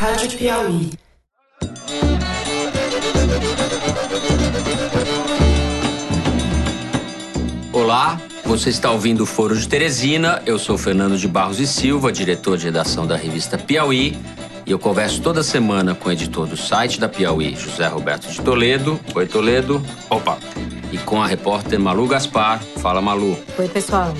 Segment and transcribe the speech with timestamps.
[0.00, 0.90] Rádio Piauí.
[7.70, 10.40] Olá, você está ouvindo o Foro de Teresina.
[10.46, 14.16] Eu sou Fernando de Barros e Silva, diretor de redação da revista Piauí.
[14.64, 18.40] E eu converso toda semana com o editor do site da Piauí, José Roberto de
[18.40, 18.98] Toledo.
[19.14, 19.84] Oi, Toledo.
[20.08, 20.38] Opa!
[20.90, 22.58] E com a repórter Malu Gaspar.
[22.78, 23.38] Fala, Malu.
[23.58, 24.14] Oi, pessoal.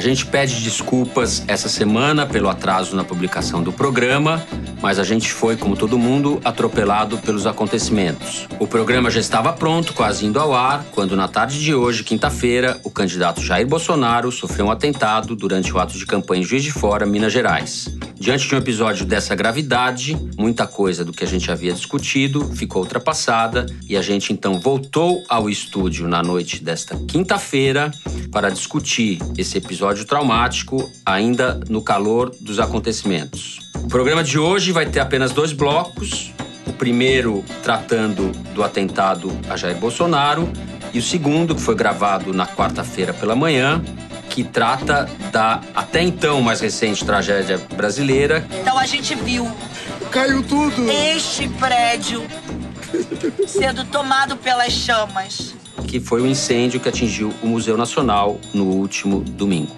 [0.00, 4.42] A gente pede desculpas essa semana pelo atraso na publicação do programa,
[4.80, 8.48] mas a gente foi, como todo mundo, atropelado pelos acontecimentos.
[8.58, 12.80] O programa já estava pronto, quase indo ao ar, quando na tarde de hoje, quinta-feira,
[12.82, 16.72] o candidato Jair Bolsonaro sofreu um atentado durante o ato de campanha em Juiz de
[16.72, 17.94] Fora, Minas Gerais.
[18.20, 22.82] Diante de um episódio dessa gravidade, muita coisa do que a gente havia discutido ficou
[22.82, 27.90] ultrapassada e a gente então voltou ao estúdio na noite desta quinta-feira
[28.30, 33.58] para discutir esse episódio traumático ainda no calor dos acontecimentos.
[33.76, 36.32] O programa de hoje vai ter apenas dois blocos.
[36.66, 40.50] O primeiro tratando do atentado a Jair Bolsonaro
[40.92, 43.82] e o segundo, que foi gravado na quarta-feira pela manhã,
[44.28, 48.46] que trata da até então mais recente tragédia brasileira.
[48.60, 49.50] Então a gente viu
[50.10, 50.88] Caiu tudo!
[50.90, 52.22] este prédio
[53.46, 55.49] sendo tomado pelas chamas.
[55.86, 59.74] Que foi o incêndio que atingiu o Museu Nacional no último domingo.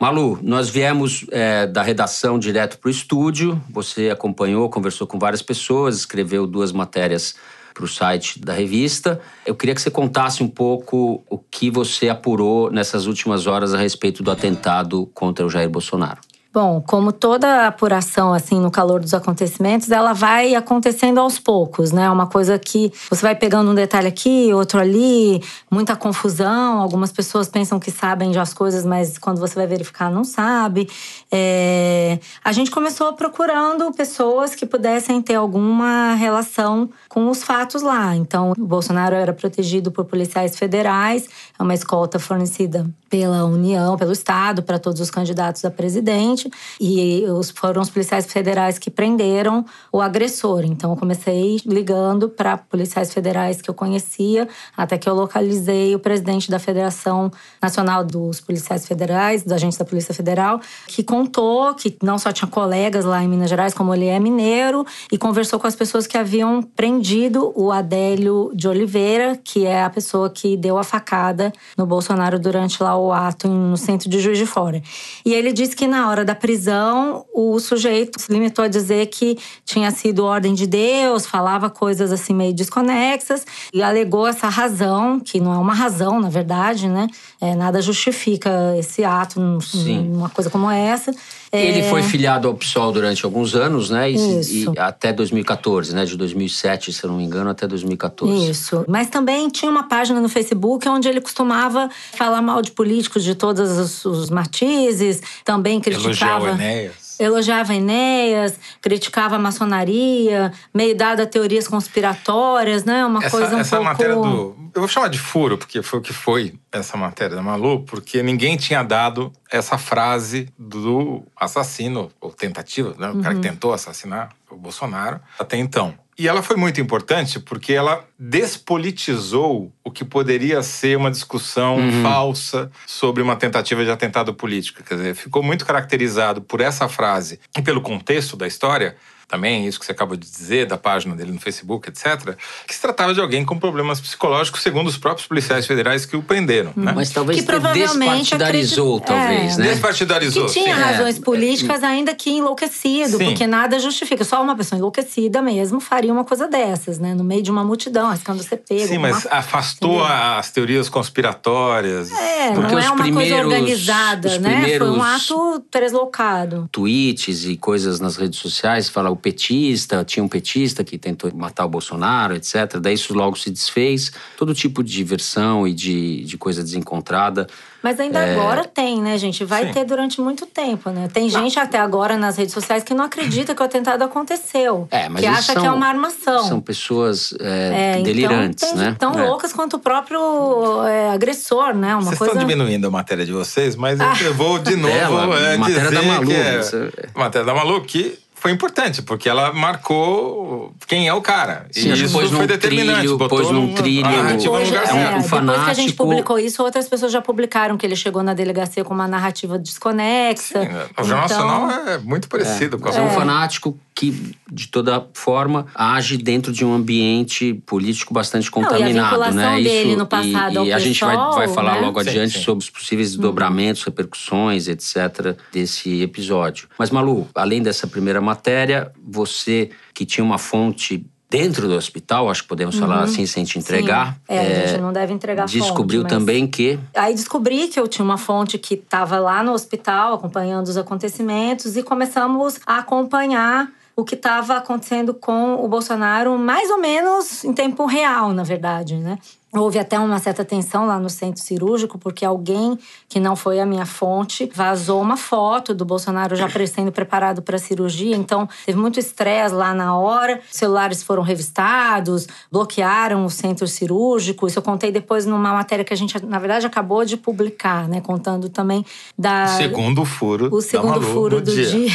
[0.00, 3.60] Malu, nós viemos é, da redação direto para o estúdio.
[3.68, 7.34] Você acompanhou, conversou com várias pessoas, escreveu duas matérias
[7.74, 9.20] para o site da revista.
[9.44, 13.78] Eu queria que você contasse um pouco o que você apurou nessas últimas horas a
[13.78, 16.20] respeito do atentado contra o Jair Bolsonaro.
[16.60, 22.10] Bom, como toda apuração, assim, no calor dos acontecimentos, ela vai acontecendo aos poucos, né?
[22.10, 26.80] Uma coisa que você vai pegando um detalhe aqui, outro ali, muita confusão.
[26.80, 30.90] Algumas pessoas pensam que sabem já as coisas, mas quando você vai verificar, não sabe.
[31.30, 38.16] É, A gente começou procurando pessoas que pudessem ter alguma relação com os fatos lá.
[38.16, 44.12] Então, o Bolsonaro era protegido por policiais federais, é uma escolta fornecida pela União, pelo
[44.12, 46.47] Estado, para todos os candidatos a presidente.
[46.80, 50.64] E foram os policiais federais que prenderam o agressor.
[50.64, 55.98] Então, eu comecei ligando para policiais federais que eu conhecia, até que eu localizei o
[55.98, 61.96] presidente da Federação Nacional dos Policiais Federais, dos agentes da Polícia Federal, que contou que
[62.02, 65.66] não só tinha colegas lá em Minas Gerais, como ele é mineiro, e conversou com
[65.66, 70.78] as pessoas que haviam prendido o Adélio de Oliveira, que é a pessoa que deu
[70.78, 74.82] a facada no Bolsonaro durante lá o ato no centro de Juiz de Fora.
[75.24, 79.38] E ele disse que na hora da prisão, o sujeito se limitou a dizer que
[79.64, 85.40] tinha sido ordem de Deus, falava coisas assim meio desconexas e alegou essa razão, que
[85.40, 87.06] não é uma razão, na verdade, né?
[87.40, 90.12] É, nada justifica esse ato, Sim.
[90.14, 91.14] uma coisa como essa.
[91.50, 94.10] É, Ele foi filiado ao PSOL durante alguns anos, né?
[94.10, 94.72] E, Isso.
[94.74, 96.04] e até 2014, né?
[96.04, 98.50] De 2007, se eu não me engano, até 2014.
[98.50, 98.84] Isso.
[98.86, 103.34] Mas também tinha uma página no Facebook onde ele costumava falar mal de políticos de
[103.34, 106.50] todos os, os matizes, também Elogiar o criticava.
[106.50, 107.07] Enéas.
[107.18, 113.04] Elogiava Enéas, criticava a maçonaria, meio dado a teorias conspiratórias, né?
[113.04, 113.90] Uma Essa, coisa um essa pouco.
[113.90, 114.56] matéria do.
[114.74, 118.22] Eu vou chamar de furo, porque foi o que foi essa matéria da Malu, porque
[118.22, 123.10] ninguém tinha dado essa frase do assassino, ou tentativa, né?
[123.10, 123.40] O cara Uhum.
[123.40, 125.94] que tentou assassinar o Bolsonaro até então.
[126.18, 132.72] E ela foi muito importante porque ela despolitizou o que poderia ser uma discussão falsa
[132.88, 134.82] sobre uma tentativa de atentado político.
[134.82, 138.96] Quer dizer, ficou muito caracterizado por essa frase e pelo contexto da história,
[139.28, 142.34] também isso que você acabou de dizer, da página dele no Facebook, etc.,
[142.66, 146.22] que se tratava de alguém com problemas psicológicos, segundo os próprios policiais federais que o
[146.22, 146.72] prenderam.
[146.74, 146.92] Né?
[146.94, 147.90] Mas talvez Que provavelmente
[148.30, 149.62] despartidarizou, acredita- talvez, é.
[149.62, 149.68] né?
[149.70, 150.46] Despartidarizou.
[150.46, 150.80] Que tinha sim.
[150.82, 153.26] razões políticas, ainda que enlouquecido, Sim.
[153.26, 154.24] porque nada justifica.
[154.24, 157.14] Só uma pessoa enlouquecida mesmo faria uma coisa dessas, né?
[157.14, 158.88] No meio de uma multidão, arriscando ser pego.
[158.88, 160.06] Sim, mas uma- afastou Entendeu?
[160.38, 162.10] as teorias conspiratórias.
[162.10, 164.78] É, Porque não os é uma primeiros- coisa organizada, os né?
[164.78, 166.68] Foi um ato deslocado.
[166.72, 171.64] tweets e coisas nas redes sociais, fala o petista, tinha um petista que tentou matar
[171.66, 172.78] o Bolsonaro, etc.
[172.80, 174.10] Daí isso logo se desfez.
[174.36, 177.46] Todo tipo de versão e de, de coisa desencontrada.
[177.80, 179.44] Mas ainda agora tem, né, gente?
[179.44, 179.72] Vai Sim.
[179.72, 181.08] ter durante muito tempo, né?
[181.12, 184.88] Tem gente até agora nas redes sociais que não acredita que o atentado aconteceu.
[184.90, 186.44] É, mas que isso acha são- que é uma armação.
[186.48, 188.96] São pessoas é, É, delirantes, então, tem, né?
[188.98, 189.28] Tão É.
[189.28, 191.94] loucas quanto o próprio é, agressor, né?
[191.94, 192.32] Uma Vocês coisa.
[192.34, 195.82] estão diminuindo a matéria de vocês, mas eu- eu vou de novo Dela, é, matéria
[195.90, 200.72] dizer da Malu, que é, você- matéria da Malu que foi importante, porque ela marcou
[200.86, 201.66] quem é o cara.
[201.70, 202.98] Sim, e isso pôs foi num determinante.
[203.00, 205.16] trilho, botou pôs num trilho, a narrativa num Depois, lugar é um- é, certo.
[205.16, 208.22] um depois que a gente fanático- publicou isso, outras pessoas já publicaram que ele chegou
[208.22, 210.60] na delegacia com uma narrativa desconexa.
[210.62, 210.68] Sim,
[210.98, 215.04] o Jornal Então, Nacional é muito parecido com a é um fanático que, de toda
[215.12, 219.60] forma, age dentro de um ambiente político bastante Não, e a contaminado, né?
[219.60, 221.80] dele no passado e, ao e a gente vai, vai falar né?
[221.80, 222.44] logo Sim, adiante sim.
[222.44, 226.68] sobre os possíveis desdobramentos, repercussões, etc., desse episódio.
[226.78, 232.42] Mas, Malu, além dessa primeira matéria, você que tinha uma fonte dentro do hospital, acho
[232.42, 234.16] que podemos falar assim sem te entregar.
[234.28, 234.36] Uhum.
[234.36, 234.42] Sim.
[234.42, 237.86] É, a gente não deve entregar Descobriu fonte, mas- também que Aí descobri que eu
[237.86, 243.68] tinha uma fonte que estava lá no hospital acompanhando os acontecimentos e começamos a acompanhar
[243.94, 248.94] o que estava acontecendo com o Bolsonaro, mais ou menos em tempo real, na verdade,
[248.96, 249.18] né?
[249.50, 252.78] Houve até uma certa tensão lá no centro cirúrgico, porque alguém
[253.08, 257.56] que não foi a minha fonte vazou uma foto do Bolsonaro já sendo preparado para
[257.56, 258.14] a cirurgia.
[258.14, 260.40] Então, teve muito estresse lá na hora.
[260.50, 264.46] Os celulares foram revistados, bloquearam o centro cirúrgico.
[264.46, 268.02] Isso eu contei depois numa matéria que a gente, na verdade, acabou de publicar, né?
[268.02, 268.84] Contando também
[269.18, 269.46] da.
[269.46, 270.48] Segundo furo.
[270.52, 271.90] O segundo furo do dia.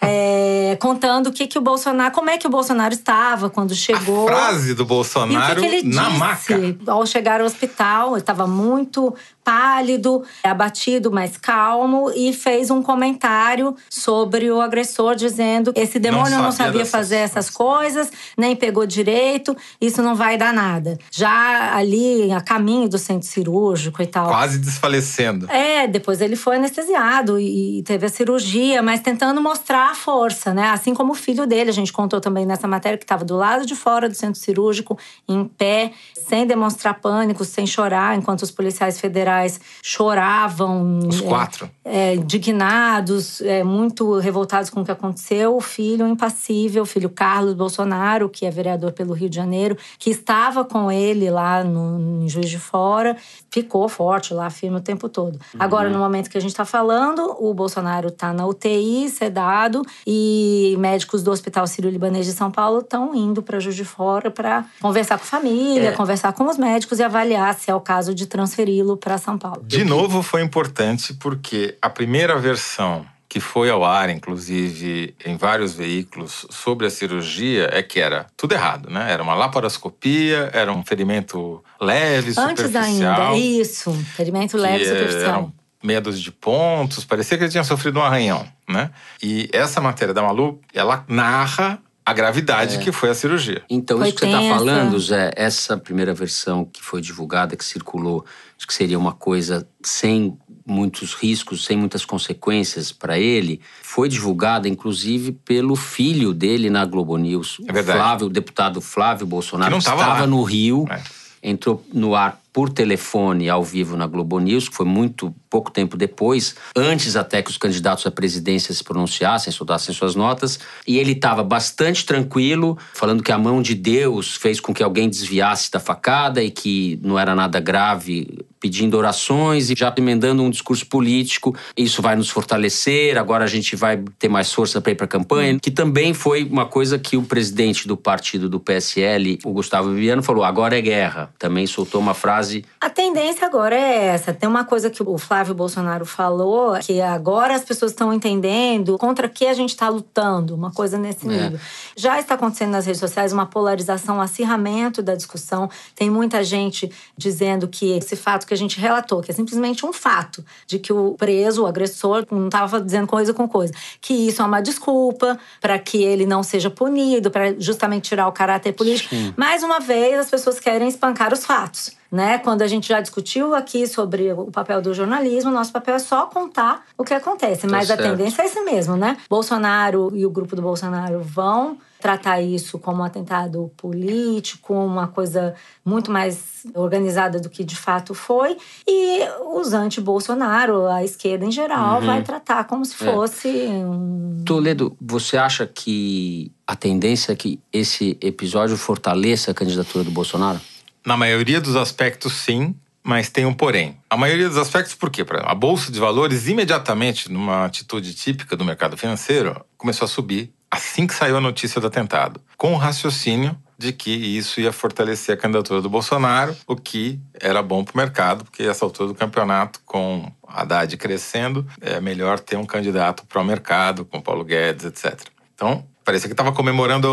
[0.00, 4.28] É, contando o que, que o Bolsonaro, como é que o Bolsonaro estava quando chegou.
[4.28, 6.54] A frase do E o Bolsonaro que, que ele na disse maca.
[6.96, 8.10] Ao chegar ao hospital?
[8.10, 9.14] Ele estava muito
[9.46, 16.50] pálido, abatido, mas calmo, e fez um comentário sobre o agressor, dizendo: esse demônio não
[16.50, 20.98] sabia sabia dessas fazer essas coisas, nem pegou direito, isso não vai dar nada.
[21.12, 24.26] Já ali, a caminho do centro cirúrgico e tal.
[24.26, 25.48] Quase desfalecendo.
[25.48, 30.70] É, depois ele foi anestesiado e teve a cirurgia, mas tentando mostrar a força, né?
[30.70, 33.64] Assim como o filho dele, a gente contou também nessa matéria que estava do lado
[33.64, 34.98] de fora do centro cirúrgico,
[35.28, 39.35] em pé, sem demonstrar pânico, sem chorar, enquanto os policiais federais
[39.82, 41.00] choravam.
[41.06, 41.70] Os é, quatro.
[41.84, 45.56] é, indignados, é, muito revoltados com o que aconteceu.
[45.56, 50.10] O filho impassível, o filho Carlos Bolsonaro, que é vereador pelo Rio de Janeiro, que
[50.10, 53.16] estava com ele lá no, em Juiz de Fora,
[53.50, 55.38] ficou forte lá, firme o tempo todo.
[55.58, 60.76] Agora, no momento que a gente está falando, o Bolsonaro está na UTI, sedado, e
[60.78, 65.18] médicos do Hospital Sírio-Libanês de São Paulo estão indo para Juiz de Fora para conversar
[65.18, 68.96] com a família, conversar com os médicos e avaliar se é o caso de transferi-lo
[68.96, 69.62] para São Paulo.
[69.64, 75.74] De novo, foi importante porque a primeira versão que foi ao ar, inclusive em vários
[75.74, 79.10] veículos, sobre a cirurgia é que era tudo errado, né?
[79.12, 83.32] Era uma laparoscopia, era um ferimento leve, Antes superficial.
[83.32, 83.92] ainda, isso.
[84.14, 85.22] Ferimento leve superficial.
[85.24, 85.52] eram
[85.82, 88.90] meia dúzia de pontos, parecia que ele tinha sofrido um arranhão, né?
[89.22, 93.62] E essa matéria da Malu, ela narra a gravidade que foi a cirurgia.
[93.68, 97.64] Então, Foi isso que você está falando, Zé, essa primeira versão que foi divulgada, que
[97.64, 98.24] circulou,
[98.56, 104.68] acho que seria uma coisa sem muitos riscos, sem muitas consequências para ele, foi divulgada,
[104.68, 107.58] inclusive, pelo filho dele na Globo News.
[107.66, 107.98] É verdade.
[107.98, 110.26] O Flávio, o deputado Flávio Bolsonaro, Que não tava estava lá.
[110.28, 111.00] no Rio, É.
[111.42, 115.94] entrou no ar por telefone ao vivo na Globo News, que foi muito pouco tempo
[115.94, 121.12] depois, antes até que os candidatos à presidência se pronunciassem, soltassem suas notas, e ele
[121.12, 125.78] estava bastante tranquilo, falando que a mão de Deus fez com que alguém desviasse da
[125.78, 131.54] facada e que não era nada grave, pedindo orações e já emendando um discurso político,
[131.76, 135.08] isso vai nos fortalecer, agora a gente vai ter mais força para ir para a
[135.08, 139.90] campanha, que também foi uma coisa que o presidente do partido do PSL, o Gustavo
[139.90, 141.30] Viviano, falou, agora é guerra.
[141.38, 142.45] Também soltou uma frase
[142.80, 144.32] A tendência agora é essa.
[144.32, 149.28] Tem uma coisa que o Flávio Bolsonaro falou, que agora as pessoas estão entendendo contra
[149.28, 151.30] que a gente está lutando, uma coisa nesse É.
[151.30, 151.58] nível.
[151.96, 155.68] Já está acontecendo nas redes sociais uma polarização, um acirramento da discussão.
[155.94, 159.92] Tem muita gente dizendo que esse fato que a gente relatou, que é simplesmente um
[159.92, 164.42] fato, de que o preso, o agressor, não estava dizendo coisa com coisa, que isso
[164.42, 169.14] é uma desculpa para que ele não seja punido, para justamente tirar o caráter político.
[169.36, 171.92] Mais uma vez, as pessoas querem espancar os fatos.
[172.16, 172.38] Né?
[172.38, 176.24] Quando a gente já discutiu aqui sobre o papel do jornalismo, nosso papel é só
[176.24, 177.66] contar o que acontece.
[177.66, 178.08] Mas a certo.
[178.08, 179.18] tendência é esse mesmo, né?
[179.28, 185.54] Bolsonaro e o grupo do Bolsonaro vão tratar isso como um atentado político, uma coisa
[185.84, 188.56] muito mais organizada do que de fato foi.
[188.88, 189.20] E
[189.54, 194.42] os anti-Bolsonaro, a esquerda em geral, vai tratar como se fosse um.
[194.46, 200.58] Toledo, você acha que a tendência é que esse episódio fortaleça a candidatura do Bolsonaro?
[201.06, 203.96] Na maioria dos aspectos, sim, mas tem um porém.
[204.10, 205.24] A maioria dos aspectos, por quê?
[205.44, 211.06] A Bolsa de Valores, imediatamente, numa atitude típica do mercado financeiro, começou a subir assim
[211.06, 215.38] que saiu a notícia do atentado, com o raciocínio de que isso ia fortalecer a
[215.38, 219.80] candidatura do Bolsonaro, o que era bom para o mercado, porque essa altura do campeonato,
[219.86, 225.20] com Haddad crescendo, é melhor ter um candidato para o mercado, com Paulo Guedes, etc.
[225.54, 227.08] Então, parecia que estava comemorando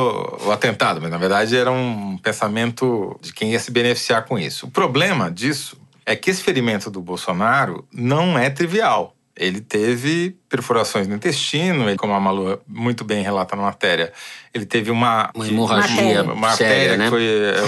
[0.45, 4.67] o atentado, mas na verdade era um pensamento de quem ia se beneficiar com isso.
[4.67, 9.15] O problema disso é que esse ferimento do Bolsonaro não é trivial.
[9.35, 14.13] Ele teve perfurações no intestino, ele, como a Malu muito bem relata na matéria,
[14.53, 17.05] ele teve uma, uma hemorragia, uma artéria né?
[17.05, 17.25] que foi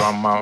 [0.08, 0.40] uma,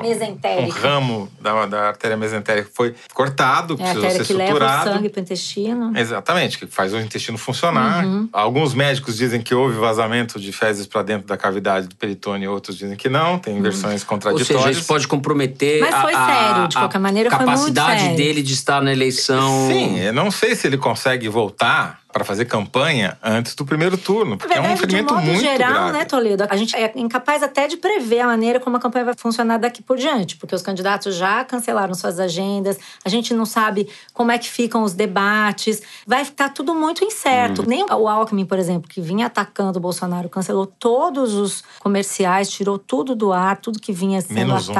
[0.59, 4.51] um ramo da, da artéria mesentérica que foi cortado, É a precisou ser que leva
[4.51, 4.91] o suturado.
[4.91, 5.97] sangue para o intestino.
[5.97, 8.05] Exatamente, que faz o intestino funcionar.
[8.05, 8.29] Uhum.
[8.31, 12.77] Alguns médicos dizem que houve vazamento de fezes para dentro da cavidade do peritônio, outros
[12.77, 14.65] dizem que não, tem versões Ou contraditórias.
[14.65, 18.01] seja, isso pode comprometer Mas foi a, sério, de a qualquer maneira, foi muito capacidade
[18.01, 18.17] sério.
[18.17, 19.67] dele de estar na eleição.
[19.67, 24.37] Sim, eu não sei se ele consegue voltar para fazer campanha antes do primeiro turno,
[24.37, 25.91] porque é um verdade, de ferimento modo muito geral, grave.
[25.91, 26.45] né, Toledo?
[26.49, 29.83] A gente é incapaz até de prever a maneira como a campanha vai funcionar daqui
[29.83, 34.37] por diante, porque os candidatos já cancelaram suas agendas, a gente não sabe como é
[34.37, 37.63] que ficam os debates, vai ficar tudo muito incerto.
[37.63, 37.65] Hum.
[37.67, 42.79] Nem o Alckmin, por exemplo, que vinha atacando o Bolsonaro, cancelou todos os comerciais, tirou
[42.79, 44.73] tudo do ar, tudo que vinha sendo Menos um.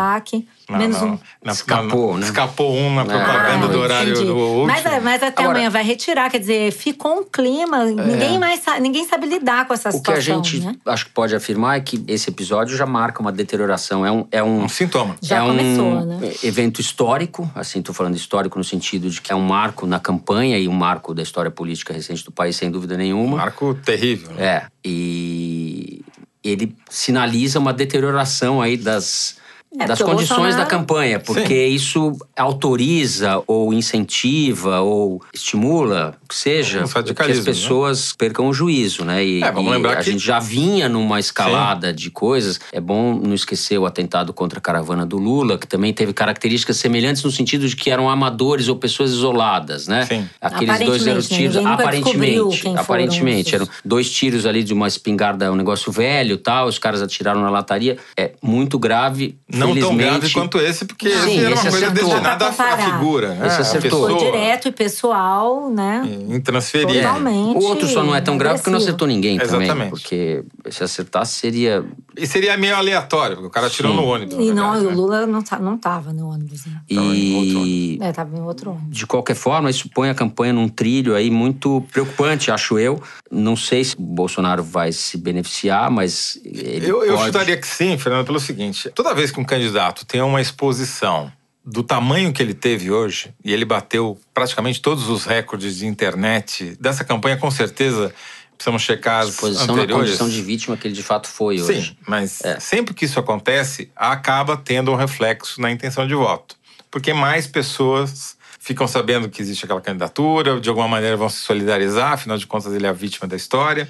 [0.69, 1.07] Menos não.
[1.13, 1.19] um.
[1.43, 2.25] Na- Escapou, na- né?
[2.25, 4.25] Escapou um na Ah, propaganda do horário entendi.
[4.25, 4.65] do último.
[4.67, 7.85] Mas, é, mas até Agora- amanhã vai retirar, quer dizer, ficou um clima.
[7.85, 10.43] Ninguém mais sabe, ninguém sabe lidar com essa O que a situação.
[10.43, 10.75] gente né?
[10.85, 14.05] acho que pode afirmar é que esse episódio já marca uma deterioração.
[14.05, 15.15] É um, é um, Um sintoma.
[15.21, 16.33] Já é um começou, né?
[16.43, 20.57] evento histórico, assim, estou falando histórico no sentido de que é um marco na campanha
[20.57, 23.37] e um marco da história política recente do país, sem dúvida nenhuma.
[23.37, 24.31] Marco terrível.
[24.33, 24.43] né?
[24.45, 26.01] É, e
[26.43, 29.37] ele sinaliza uma deterioração aí das,
[29.79, 36.83] É, das condições Bolsonaro- da campanha, porque isso autoriza ou incentiva ou estimula, que seja,
[36.83, 37.43] Os que as né?
[37.43, 39.23] pessoas percam o juízo, né?
[39.25, 42.59] E, É, vamos e lembrar a que- gente já vinha numa escalada de coisas.
[42.71, 46.77] É bom não esquecer o atentado contra a caravana do Lula, que também teve características
[46.77, 50.05] semelhantes no sentido de que eram amadores ou pessoas isoladas, né?
[50.05, 50.29] Sim.
[50.39, 51.27] Aqueles dois eram né?
[51.27, 53.53] tiros, aparentemente, quem foram aparentemente, esses.
[53.53, 56.67] eram dois tiros ali de uma espingarda, um negócio velho, tal.
[56.67, 57.97] Os caras atiraram na lataria.
[58.17, 59.37] É muito grave.
[59.51, 60.09] Não tão felizmente.
[60.19, 62.09] grave quanto esse, porque Sim, esse era esse uma coisa acertou.
[62.09, 63.29] destinada à figura.
[63.35, 63.47] Né?
[63.47, 63.81] Esse A acertou.
[64.07, 66.03] pessoa Foi direto e pessoal, né?
[66.29, 67.01] Intransferível.
[67.01, 67.57] Totalmente.
[67.57, 69.63] O outro só não é tão grave porque não acertou ninguém também.
[69.67, 69.89] Exatamente.
[69.91, 71.83] Porque se acertasse seria.
[72.17, 73.97] E seria meio aleatório, porque o cara atirou Sim.
[73.97, 74.35] no ônibus.
[74.35, 74.95] E não, verdade, o né?
[74.95, 76.65] Lula não, tá- não tava no ônibus.
[76.65, 76.81] Né?
[76.93, 77.99] Tava em outro E.
[78.01, 78.97] É, tava em outro ônibus.
[78.97, 83.01] De qualquer forma, isso põe a campanha num trilho aí muito preocupante, acho eu.
[83.29, 87.25] Não sei se o Bolsonaro vai se beneficiar, mas ele Eu, eu pode...
[87.27, 91.31] chutaria que sim, Fernando, pelo seguinte: toda vez que um candidato tem uma exposição
[91.65, 96.77] do tamanho que ele teve hoje, e ele bateu praticamente todos os recordes de internet
[96.79, 98.13] dessa campanha, com certeza
[98.55, 100.05] precisamos checar as Posição na anteriores.
[100.17, 101.81] condição de vítima que ele de fato foi hoje.
[101.89, 102.59] Sim, mas É.
[102.59, 106.55] sempre que isso acontece, acaba tendo um reflexo na intenção de voto.
[106.89, 112.13] Porque mais pessoas ficam sabendo que existe aquela candidatura, de alguma maneira vão se solidarizar,
[112.13, 113.89] afinal de contas ele é a vítima da história.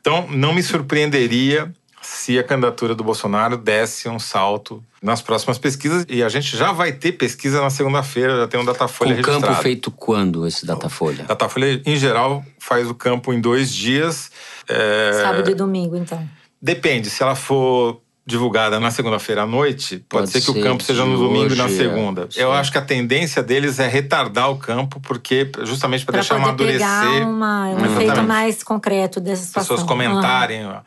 [0.00, 1.72] Então, não me surpreenderia
[2.04, 6.04] se a candidatura do Bolsonaro desse um salto nas próximas pesquisas.
[6.08, 9.32] E a gente já vai ter pesquisa na segunda-feira, já tem um Datafolha Com campo
[9.32, 9.62] registrado.
[9.62, 11.24] feito quando esse Datafolha?
[11.24, 14.30] Datafolha, em geral, faz o campo em dois dias.
[14.68, 16.28] É, Sábado e domingo, então.
[16.60, 20.62] Depende, se ela for divulgada na segunda-feira à noite, pode, Pode ser que ser o
[20.62, 21.68] campo seja no domingo e na é.
[21.68, 22.26] segunda.
[22.30, 22.40] Sim.
[22.40, 26.48] Eu acho que a tendência deles é retardar o campo, porque justamente para deixar poder
[26.48, 29.76] amadurecer, pegar uma, um efeito mais concreto dessa as situação.
[29.76, 30.80] pessoas comentarem ó,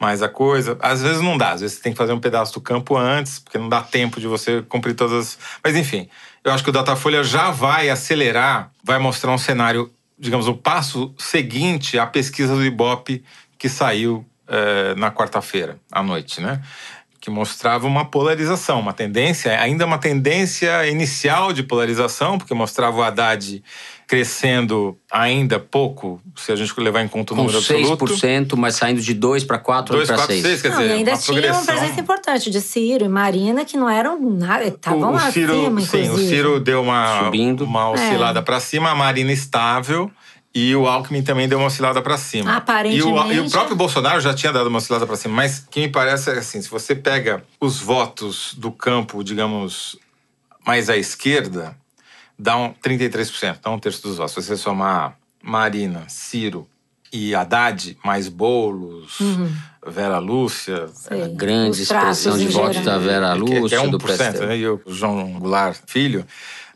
[0.00, 0.76] mais a coisa.
[0.80, 3.38] Às vezes não dá, às vezes você tem que fazer um pedaço do campo antes,
[3.38, 5.38] porque não dá tempo de você cumprir todas as.
[5.62, 6.08] Mas enfim,
[6.44, 11.14] eu acho que o Datafolha já vai acelerar, vai mostrar um cenário, digamos, o passo
[11.18, 13.24] seguinte à pesquisa do Ibope
[13.58, 16.60] que saiu eh, na quarta-feira à noite, né?
[17.18, 23.02] Que mostrava uma polarização, uma tendência, ainda uma tendência inicial de polarização, porque mostrava o
[23.02, 23.64] Haddad
[24.06, 28.04] crescendo ainda pouco, se a gente levar em conta o Com número absoluto.
[28.06, 30.46] 6%, mas saindo de 2 para 4 2, para 4, 6.
[30.46, 33.64] 6, quer Não, dizer, e ainda uma tinha uma presença importante de Ciro e Marina,
[33.64, 36.18] que não eram nada, estavam o, o Ciro, acima, sim, o.
[36.18, 37.64] Ciro deu uma, Subindo.
[37.64, 38.42] uma oscilada É.
[38.42, 40.10] para cima, a Marina estável.
[40.56, 42.48] E o Alckmin também deu uma oscilada para cima.
[42.48, 43.34] E o, Aparentemente.
[43.34, 45.34] e o próprio Bolsonaro já tinha dado uma oscilada para cima.
[45.34, 49.98] Mas o que me parece é assim: se você pega os votos do campo, digamos,
[50.64, 51.76] mais à esquerda,
[52.38, 54.32] dá um 33%, dá um terço dos votos.
[54.34, 56.68] Se você somar Marina, Ciro
[57.12, 59.18] e Haddad, mais Boulos,
[59.86, 63.98] Vera Lúcia, Sei, Grande expressão de votos da Vera que, que Lúcia, é 1%, do
[63.98, 64.46] PSDB.
[64.46, 64.56] né?
[64.58, 66.26] E o João Goulart Filho,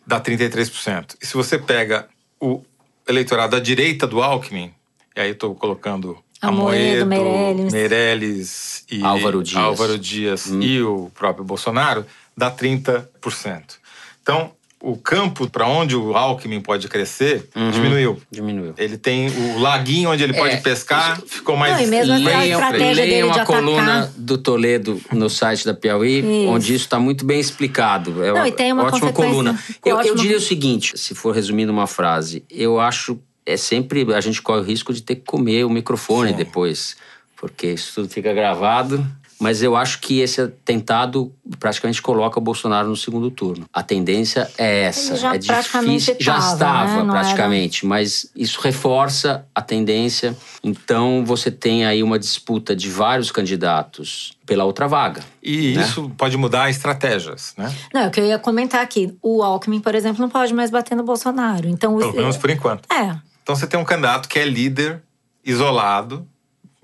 [0.07, 1.17] dá 33%.
[1.21, 2.07] E se você pega
[2.41, 2.62] o
[3.09, 4.73] eleitorado à direita do Alckmin,
[5.17, 7.73] e aí estou colocando Amoedo, Meirelles.
[7.73, 9.57] Meirelles e Álvaro Dias.
[9.61, 10.62] Álvaro Dias Hum.
[10.62, 13.77] e o próprio Bolsonaro, dá 30%.
[14.23, 18.20] Então, o campo para onde o Alckmin pode crescer diminuiu.
[18.30, 18.75] Diminuiu.
[18.78, 21.75] Ele tem o laguinho onde ele pode É, pescar, ficou mais.
[21.76, 25.64] Não, e mesmo assim, a Leiam, dele leiam de a coluna do Toledo no site
[25.64, 26.49] da Piauí, Isso.
[26.50, 28.23] onde isso está muito bem explicado.
[28.23, 29.58] É Não, e tem uma ótima coluna.
[29.85, 34.06] Eu, eu ótima- diria o seguinte, se for resumindo uma frase, eu acho é sempre
[34.14, 36.37] a gente corre o risco de ter que comer o microfone Sim.
[36.37, 36.97] depois,
[37.37, 39.04] porque isso tudo fica gravado.
[39.40, 43.66] Mas eu acho que esse atentado praticamente coloca o Bolsonaro no segundo turno.
[43.73, 45.12] A tendência é essa.
[45.12, 46.16] Ele já é praticamente difícil.
[46.21, 47.02] já tava, estava né?
[47.02, 50.37] Não era- praticamente, mas isso reforça a tendência.
[50.62, 55.23] Então você tem aí uma disputa de vários candidatos pela outra vaga.
[55.42, 55.83] E né?
[55.83, 57.73] isso pode mudar estratégias, né?
[57.95, 59.16] Não, é o que eu ia comentar aqui.
[59.23, 61.68] O Alckmin, por exemplo, não pode mais bater no Bolsonaro.
[61.68, 62.90] Então, Pelo menos por enquanto.
[62.92, 63.16] É.
[63.42, 65.00] Então você tem um candidato que é líder,
[65.45, 66.26] isolado,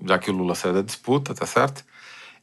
[0.03, 1.83] já que o Lula saiu da disputa, tá certo?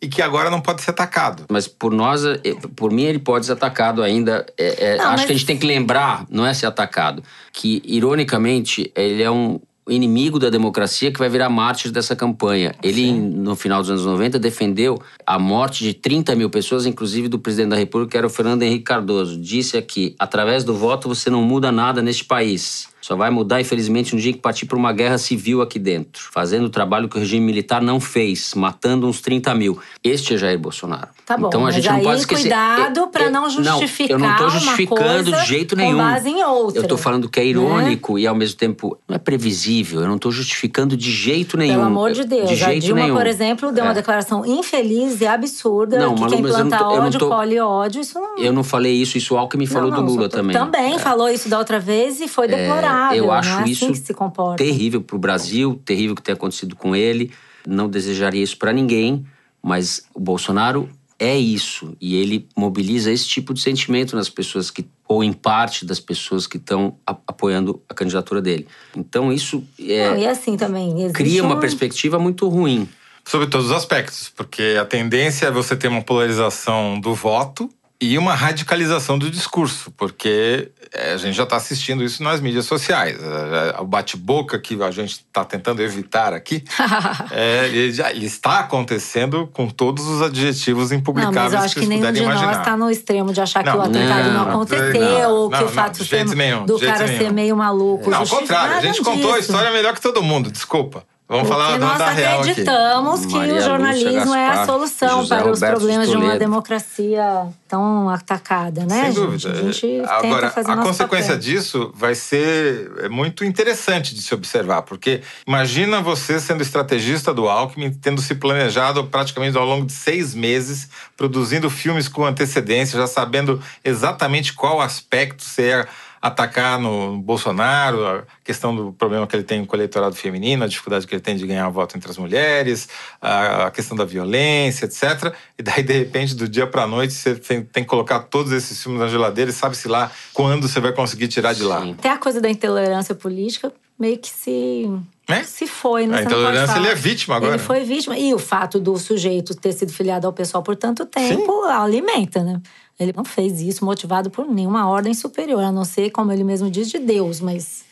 [0.03, 1.45] E que agora não pode ser atacado.
[1.49, 2.41] Mas por nós, eh,
[2.75, 4.45] por mim, ele pode ser atacado ainda.
[4.59, 7.23] É, é, Não, acho mas- que a gente tem que lembrar, não é ser atacado,
[7.53, 12.75] que, ironicamente, ele é um inimigo da democracia que vai virar mártir dessa campanha.
[12.83, 17.39] Ele, no final dos anos 90, defendeu a morte de 30 mil pessoas, inclusive do
[17.39, 19.41] presidente da República, que era o Fernando Henrique Cardoso.
[19.41, 22.89] Disse aqui: através do voto você não muda nada neste país.
[23.03, 26.67] Só vai mudar, infelizmente, no dia que partir para uma guerra civil aqui dentro, fazendo
[26.67, 29.79] o trabalho que o regime militar não fez, matando uns 30 mil.
[30.05, 31.09] Este é Jair Bolsonaro.
[31.27, 32.43] Tá bom, então a gente não pode esquecer.
[32.43, 35.99] cuidado eu- não justificar Não, eu não tô uma justificando de jeito com nenhum.
[35.99, 37.49] base em outra, Eu tô falando que é né?
[37.51, 40.01] irônico e ao mesmo tempo não é previsível.
[40.01, 41.75] Eu não tô justificando de jeito nenhum.
[41.75, 42.49] Pelo amor de Deus.
[42.49, 43.17] De a jeito Dilma, nenhum.
[43.17, 43.89] por exemplo, deu É.
[43.89, 47.07] uma declaração infeliz e absurda Não, que Malu, quem mas eu não tô- eu não
[47.07, 48.01] ódio tô- colhe ódio.
[48.01, 48.39] Isso não...
[48.39, 50.53] Eu não falei isso, isso o Alckmin falou não, do Lula só- também.
[50.57, 50.99] Também É.
[50.99, 52.92] falou isso da outra vez e foi deplorável.
[53.15, 54.63] Eu acho não é isso assim que se comporta.
[54.63, 57.31] terrível para o Brasil, terrível o que tem acontecido com ele.
[57.67, 59.25] Não desejaria isso para ninguém,
[59.63, 64.85] mas o Bolsonaro é isso e ele mobiliza esse tipo de sentimento nas pessoas que
[65.07, 68.67] ou em parte das pessoas que estão apoiando a candidatura dele.
[68.97, 71.13] Então isso é, Não, e assim também.
[71.13, 72.89] cria uma um- perspectiva muito ruim.
[73.25, 77.71] Sobre todos os aspectos, porque a tendência é você ter uma polarização do voto
[78.03, 82.65] e uma radicalização do discurso, porque é, a gente já está assistindo isso nas mídias
[82.67, 83.17] sociais.
[83.23, 86.65] É, é, O bate-boca que a gente está tentando evitar aqui,
[87.31, 91.75] é, ele, já, ele está acontecendo com todos os adjetivos Não, impublicáveis mas eu acho
[91.77, 92.59] que que nenhum de nós imaginar.
[92.59, 95.59] está no extremo de achar que Não, o atentado não, não, aconteceu, não, ou que
[95.61, 97.19] não, o fato ser- nenhum, do cara nenhum.
[97.19, 98.11] ser meio maluco.
[98.11, 101.05] Não, ao contrário, a gente contou a história melhor que todo mundo, desculpa.
[101.29, 105.37] Vamos falar Porque nós da acreditamos que Maria o jornalismo é a Gaspar, solução José
[105.37, 109.51] para os Roberto problemas de uma democracia tão atacada, né, Sem dúvida.
[109.51, 111.41] A gente tenta Agora, fazer a consequência papel.
[111.41, 117.49] disso vai ser é muito interessante de se observar, porque imagina você sendo estrategista do
[117.49, 123.07] Alckmin, tendo se planejado praticamente ao longo de seis meses, produzindo filmes com antecedência, já
[123.07, 125.89] sabendo exatamente qual aspecto ia
[126.23, 130.69] atacar no Bolsonaro, a questão do problema que ele tem com o eleitorado feminino, a
[130.69, 132.89] dificuldade que ele tem de ganhar voto entre as mulheres,
[133.21, 135.35] a questão da violência, etc.
[135.59, 138.81] E daí, de repente, do dia para noite, você tem, tem que colocar todos esses
[138.81, 141.83] filmes na geladeira e sabe-se lá quando você vai conseguir tirar de lá.
[141.83, 141.97] Sim.
[141.99, 144.91] Até a coisa da intolerância política meio que se,
[145.29, 145.45] Né?
[145.45, 146.19] se foi, né?
[146.19, 147.55] A intolerância, ele é vítima agora.
[147.55, 148.19] Ele foi vítima.
[148.19, 152.61] E o fato do sujeito ter sido filiado ao pessoal por tanto tempo alimenta, né?
[153.03, 156.71] Ele não fez isso motivado por nenhuma ordem superior, a não ser, como ele mesmo
[156.71, 157.85] diz, de Deus, mas.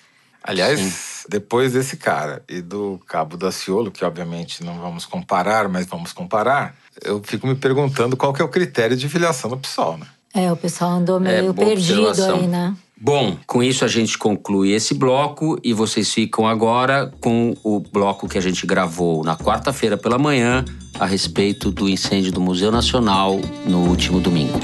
[0.42, 6.12] Aliás, depois desse cara e do Cabo Daciolo, que obviamente não vamos comparar, mas vamos
[6.12, 10.06] comparar, eu fico me perguntando qual que é o critério de filiação do PSOL, né?
[10.32, 12.36] É, o pessoal andou meio boa perdido observação.
[12.36, 12.74] aí, né?
[13.02, 18.28] Bom, com isso a gente conclui esse bloco e vocês ficam agora com o bloco
[18.28, 20.64] que a gente gravou na quarta-feira pela manhã
[20.98, 24.60] a respeito do incêndio do Museu Nacional no último domingo.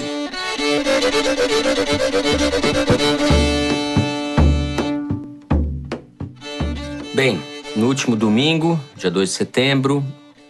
[7.16, 7.42] Bem,
[7.74, 10.04] no último domingo, dia 2 de setembro,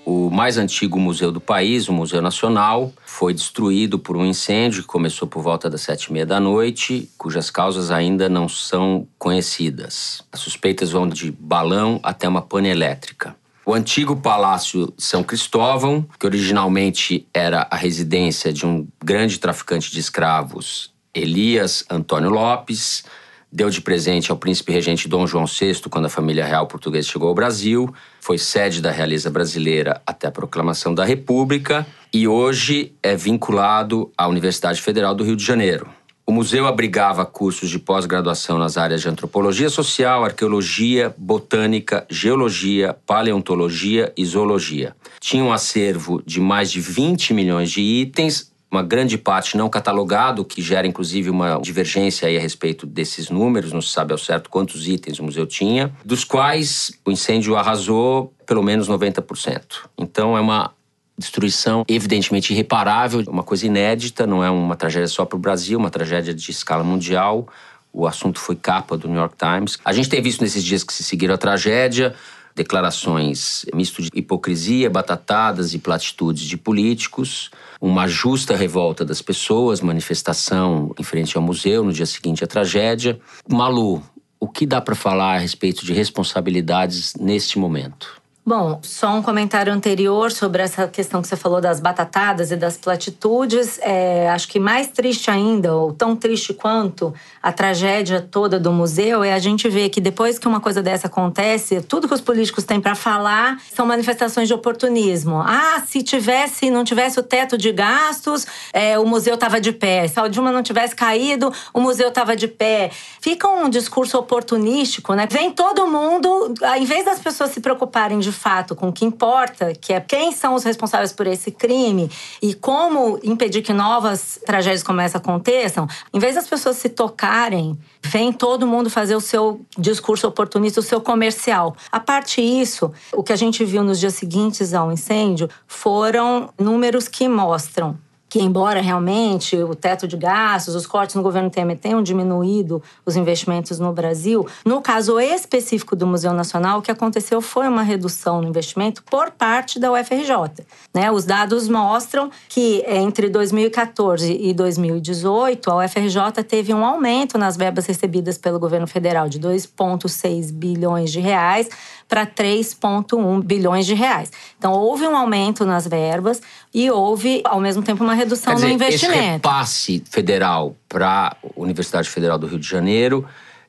[0.04, 4.88] o mais antigo museu do país, o Museu Nacional, foi destruído por um incêndio que
[4.88, 10.24] começou por volta das sete e meia da noite, cujas causas ainda não são conhecidas.
[10.32, 13.36] As suspeitas vão de balão até uma pane elétrica.
[13.64, 20.00] O antigo Palácio São Cristóvão, que originalmente era a residência de um grande traficante de
[20.00, 23.04] escravos, Elias Antônio Lopes,
[23.50, 27.28] deu de presente ao príncipe regente Dom João VI quando a família real portuguesa chegou
[27.28, 33.16] ao Brasil, foi sede da realeza brasileira até a proclamação da República e hoje é
[33.16, 35.88] vinculado à Universidade Federal do Rio de Janeiro.
[36.28, 44.12] O museu abrigava cursos de pós-graduação nas áreas de antropologia social, arqueologia, botânica, geologia, paleontologia
[44.16, 44.96] e zoologia.
[45.20, 50.44] Tinha um acervo de mais de 20 milhões de itens, uma grande parte não catalogado,
[50.44, 54.50] que gera inclusive uma divergência aí a respeito desses números, não se sabe ao certo
[54.50, 59.62] quantos itens o museu tinha, dos quais o incêndio arrasou pelo menos 90%.
[59.98, 60.72] Então é uma
[61.18, 65.90] destruição evidentemente irreparável, uma coisa inédita, não é uma tragédia só para o Brasil, uma
[65.90, 67.48] tragédia de escala mundial.
[67.90, 69.78] O assunto foi capa do New York Times.
[69.82, 72.14] A gente tem visto nesses dias que se seguiram a tragédia
[72.56, 80.92] declarações misto de hipocrisia, batatadas e platitudes de políticos, uma justa revolta das pessoas, manifestação
[80.98, 83.20] em frente ao museu no dia seguinte à tragédia.
[83.46, 84.02] Malu,
[84.40, 88.20] o que dá para falar a respeito de responsabilidades neste momento?
[88.48, 92.76] Bom, só um comentário anterior sobre essa questão que você falou das batatadas e das
[92.76, 93.80] platitudes.
[93.82, 99.24] É, acho que mais triste ainda, ou tão triste quanto a tragédia toda do museu,
[99.24, 102.62] é a gente ver que depois que uma coisa dessa acontece, tudo que os políticos
[102.62, 105.42] têm para falar são manifestações de oportunismo.
[105.44, 110.06] Ah, se tivesse, não tivesse o teto de gastos, é, o museu estava de pé.
[110.06, 112.92] Se a Dilma não tivesse caído, o museu estava de pé.
[113.20, 115.26] Fica um discurso oportunístico, né?
[115.28, 119.72] Vem todo mundo, em vez das pessoas se preocuparem de fato com o que importa,
[119.74, 124.82] que é quem são os responsáveis por esse crime e como impedir que novas tragédias
[124.82, 129.60] como essa aconteçam, em vez das pessoas se tocarem, vem todo mundo fazer o seu
[129.76, 131.74] discurso oportunista, o seu comercial.
[131.90, 137.08] A parte disso, o que a gente viu nos dias seguintes ao incêndio foram números
[137.08, 137.98] que mostram
[138.36, 143.16] que, embora realmente o teto de gastos, os cortes no governo Temer tenham diminuído os
[143.16, 148.42] investimentos no Brasil, no caso específico do Museu Nacional, o que aconteceu foi uma redução
[148.42, 150.66] no investimento por parte da UFRJ.
[150.92, 151.10] Né?
[151.10, 157.86] Os dados mostram que entre 2014 e 2018, a UFRJ teve um aumento nas verbas
[157.86, 161.70] recebidas pelo governo federal de 2,6 bilhões de reais
[162.08, 164.30] para 3,1 bilhões de reais.
[164.58, 166.40] Então, houve um aumento nas verbas
[166.72, 169.18] e houve, ao mesmo tempo, uma redução dizer, no investimento.
[169.18, 173.26] Esse repasse federal para a Universidade Federal do Rio de Janeiro,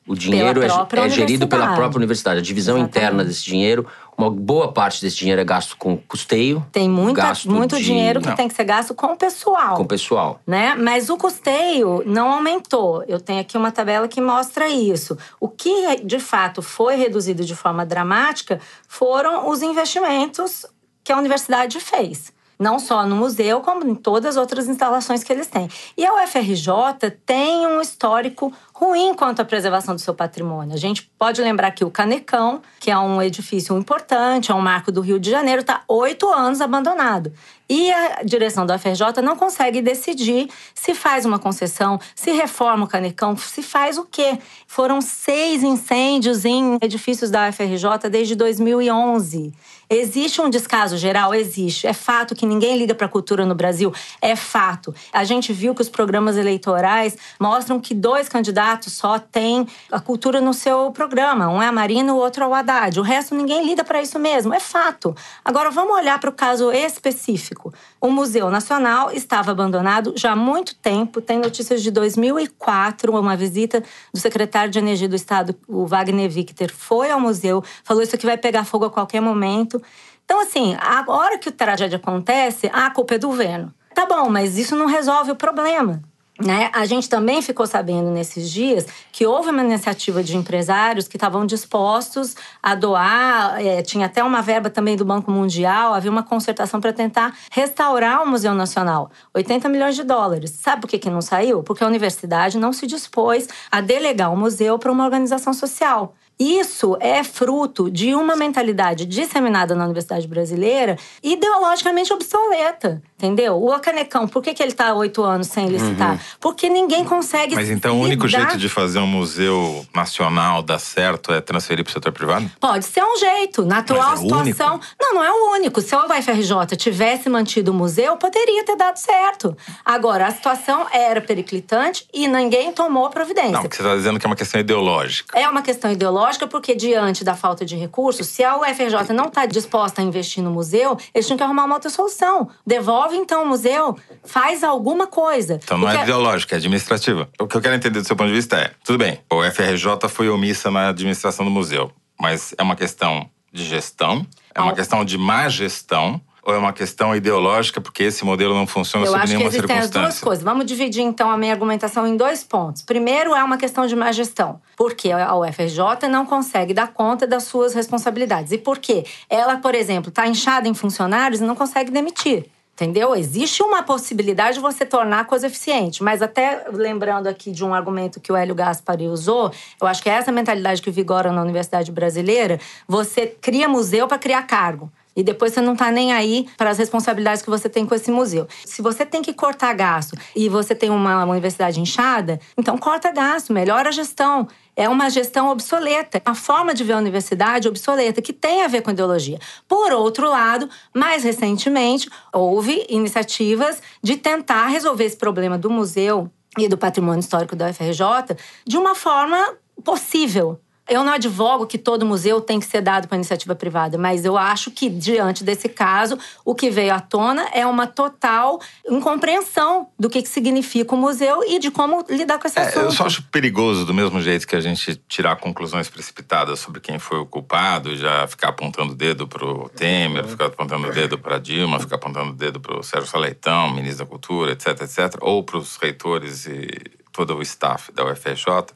[0.08, 2.40] o dinheiro é, é, gerido pela própria universidade.
[2.40, 2.96] A divisão Exatamente.
[2.96, 6.66] interna desse dinheiro, uma boa parte desse dinheiro é gasto com custeio.
[6.72, 7.84] Tem muita, muito de...
[7.84, 8.34] dinheiro que não.
[8.34, 9.76] tem que ser gasto com o pessoal.
[9.76, 10.40] Com o pessoal.
[10.46, 10.74] Né?
[10.74, 13.04] Mas o custeio não aumentou.
[13.06, 15.16] Eu tenho aqui uma tabela que mostra isso.
[15.38, 20.64] O que de fato foi reduzido de forma dramática foram os investimentos
[21.04, 25.32] que a universidade fez não só no museu, como em todas as outras instalações que
[25.32, 25.68] eles têm.
[25.96, 30.74] E a UFRJ tem um histórico ruim quanto à preservação do seu patrimônio.
[30.74, 34.90] A gente pode lembrar que o Canecão, que é um edifício importante, é um marco
[34.90, 37.32] do Rio de Janeiro, está oito anos abandonado.
[37.70, 42.88] E a direção da UFRJ não consegue decidir se faz uma concessão, se reforma o
[42.88, 44.38] Canecão, se faz o quê.
[44.66, 49.52] Foram seis incêndios em edifícios da UFRJ desde 2011.
[49.90, 51.34] Existe um descaso geral?
[51.34, 51.86] Existe.
[51.86, 53.92] É fato que ninguém liga para a cultura no Brasil?
[54.20, 54.94] É fato.
[55.12, 60.40] A gente viu que os programas eleitorais mostram que dois candidatos só têm a cultura
[60.42, 61.48] no seu programa.
[61.48, 63.00] Um é a Marina, o outro é o Haddad.
[63.00, 64.52] O resto ninguém liga para isso mesmo.
[64.52, 65.16] É fato.
[65.42, 67.72] Agora vamos olhar para o caso específico.
[67.98, 71.20] O Museu Nacional estava abandonado já há muito tempo.
[71.20, 76.70] Tem notícias de 2004, uma visita do secretário de Energia do Estado, o Wagner Victor,
[76.70, 79.77] foi ao museu, falou isso aqui vai pegar fogo a qualquer momento.
[80.24, 83.72] Então, assim, a hora que a tragédia acontece, a culpa é do governo.
[83.94, 86.02] Tá bom, mas isso não resolve o problema.
[86.40, 86.70] Né?
[86.72, 91.44] A gente também ficou sabendo nesses dias que houve uma iniciativa de empresários que estavam
[91.44, 96.80] dispostos a doar, é, tinha até uma verba também do Banco Mundial, havia uma concertação
[96.80, 99.10] para tentar restaurar o Museu Nacional.
[99.34, 100.50] 80 milhões de dólares.
[100.50, 101.64] Sabe por que, que não saiu?
[101.64, 106.14] Porque a universidade não se dispôs a delegar o museu para uma organização social.
[106.38, 113.02] Isso é fruto de uma mentalidade disseminada na universidade brasileira ideologicamente obsoleta.
[113.18, 113.60] Entendeu?
[113.60, 116.12] O Canecão, por que, que ele está há oito anos sem licitar?
[116.12, 116.18] Uhum.
[116.38, 117.56] Porque ninguém consegue.
[117.56, 121.90] Mas então o único jeito de fazer um museu nacional dar certo é transferir para
[121.90, 122.48] o setor privado?
[122.60, 123.64] Pode ser um jeito.
[123.64, 124.74] Na atual é situação.
[124.74, 124.86] Único.
[125.00, 125.80] Não, não é o único.
[125.80, 129.56] Se o UFRJ tivesse mantido o museu, poderia ter dado certo.
[129.84, 133.50] Agora, a situação era periclitante e ninguém tomou providência.
[133.50, 135.36] Não, você está dizendo que é uma questão ideológica.
[135.36, 139.44] É uma questão ideológica, porque diante da falta de recursos, se a UFRJ não está
[139.44, 142.48] disposta a investir no museu, eles tinham que arrumar uma outra solução.
[142.64, 145.58] Devolve devolve então o museu, faz alguma coisa.
[145.62, 147.28] Então não é ideológica, é administrativa.
[147.40, 150.08] O que eu quero entender do seu ponto de vista é: tudo bem, o FRJ
[150.08, 151.90] foi omissa na administração do museu,
[152.20, 156.72] mas é uma questão de gestão, é uma questão de má gestão ou é uma
[156.72, 159.64] questão ideológica porque esse modelo não funciona Eu sob nenhuma circunstância?
[159.64, 160.44] Acho que existem as duas coisas.
[160.44, 162.80] Vamos dividir então a minha argumentação em dois pontos.
[162.80, 167.44] Primeiro é uma questão de má gestão, porque a UFRJ não consegue dar conta das
[167.44, 168.50] suas responsabilidades.
[168.52, 169.04] E por quê?
[169.28, 172.46] Ela, por exemplo, está inchada em funcionários e não consegue demitir.
[172.78, 173.12] Entendeu?
[173.16, 176.00] Existe uma possibilidade de você tornar a coisa eficiente.
[176.00, 180.08] Mas até lembrando aqui de um argumento que o Hélio Gaspari usou, eu acho que
[180.08, 182.60] é essa mentalidade que vigora na Universidade Brasileira.
[182.86, 184.92] Você cria museu para criar cargo.
[185.18, 188.08] E depois você não está nem aí para as responsabilidades que você tem com esse
[188.08, 188.46] museu.
[188.64, 193.10] Se você tem que cortar gasto e você tem uma, uma universidade inchada, então corta
[193.10, 198.22] gasto, melhora a gestão é uma gestão obsoleta, a forma de ver a universidade obsoleta,
[198.22, 199.40] que tem a ver com ideologia.
[199.66, 206.68] Por outro lado, mais recentemente, houve iniciativas de tentar resolver esse problema do museu e
[206.68, 212.40] do patrimônio histórico da UFRJ de uma forma possível, eu não advogo que todo museu
[212.40, 216.54] tem que ser dado para iniciativa privada, mas eu acho que, diante desse caso, o
[216.54, 221.58] que veio à tona é uma total incompreensão do que, que significa o museu e
[221.58, 222.84] de como lidar com esse é, assunto.
[222.86, 226.98] Eu só acho perigoso, do mesmo jeito que a gente tirar conclusões precipitadas sobre quem
[226.98, 231.18] foi o culpado, já ficar apontando o dedo para o Temer, ficar apontando o dedo
[231.18, 235.18] para Dilma, ficar apontando o dedo para o Sérgio Saleitão, ministro da Cultura, etc, etc,
[235.20, 236.68] ou para os reitores e
[237.12, 238.74] todo o staff da UFRJ